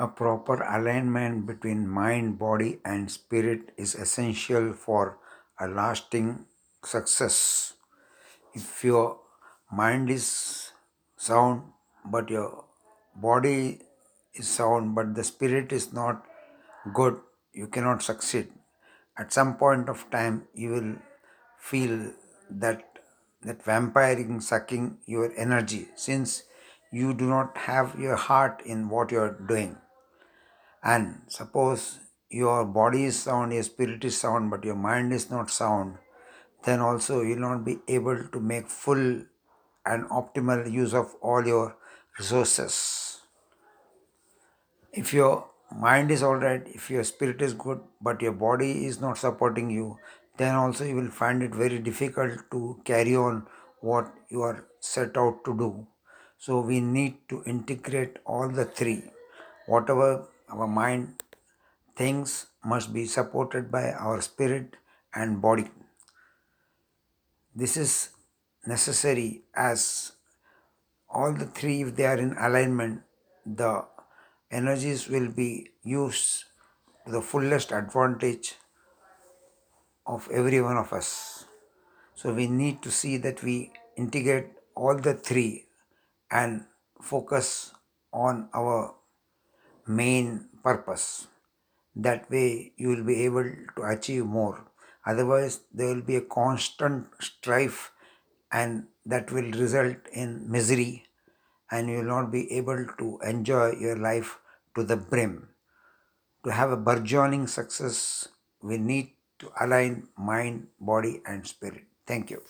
[0.00, 5.18] A proper alignment between mind, body, and spirit is essential for
[5.58, 6.46] a lasting
[6.84, 7.72] success.
[8.54, 9.18] If your
[9.72, 10.70] mind is
[11.16, 11.62] sound,
[12.04, 12.64] but your
[13.16, 13.80] body
[14.34, 16.24] is sound, but the spirit is not
[16.94, 17.20] good,
[17.52, 18.52] you cannot succeed.
[19.18, 20.94] At some point of time, you will
[21.58, 22.12] feel
[22.50, 22.84] that
[23.42, 26.44] that vampiring sucking your energy since
[26.92, 29.76] you do not have your heart in what you are doing
[30.82, 31.98] and suppose
[32.30, 35.96] your body is sound, your spirit is sound, but your mind is not sound,
[36.64, 39.22] then also you will not be able to make full
[39.86, 41.76] and optimal use of all your
[42.18, 43.20] resources.
[44.92, 49.18] If your mind is alright, if your spirit is good, but your body is not
[49.18, 49.98] supporting you,
[50.36, 53.46] then also you will find it very difficult to carry on
[53.80, 55.86] what you are set out to do.
[56.38, 59.04] So we need to integrate all the three.
[59.66, 61.22] Whatever our mind
[61.96, 64.76] thinks must be supported by our spirit
[65.14, 65.70] and body.
[67.54, 68.10] This is
[68.66, 70.12] necessary as
[71.08, 73.02] all the three, if they are in alignment,
[73.46, 73.84] the
[74.50, 76.44] energies will be used
[77.06, 78.54] to the fullest advantage
[80.06, 81.46] of every one of us.
[82.14, 85.66] So we need to see that we integrate all the three
[86.30, 86.64] and
[87.00, 87.72] focus
[88.12, 88.94] on our
[89.88, 91.26] main purpose.
[91.96, 94.66] That way, you will be able to achieve more.
[95.06, 97.92] Otherwise, there will be a constant strife,
[98.52, 101.06] and that will result in misery,
[101.70, 104.38] and you will not be able to enjoy your life
[104.76, 105.48] to the brim.
[106.44, 108.28] To have a burgeoning success,
[108.62, 111.84] we need to align mind, body, and spirit.
[112.06, 112.42] Thank you.